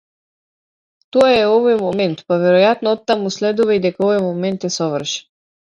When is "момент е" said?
4.29-4.77